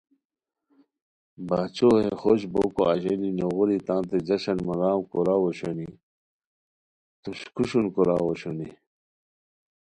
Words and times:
باچھو 1.47 1.89
ہے 2.01 2.11
خوش 2.21 2.41
بوکو 2.53 2.81
اژیلی 2.93 3.29
نوغوری 3.37 3.77
تانتے 3.87 4.17
جشن 4.27 4.57
مناؤ 4.67 4.99
کوراؤ 5.09 5.41
اوشونی، 5.45 5.87
تھوشکوشون 7.21 7.85
کوراؤ 7.95 8.23
اوشونی 8.27 8.69